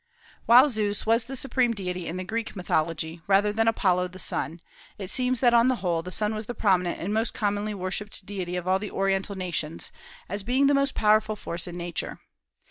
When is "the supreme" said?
1.25-1.75